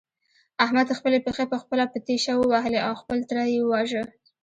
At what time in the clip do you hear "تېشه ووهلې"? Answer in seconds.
2.07-2.79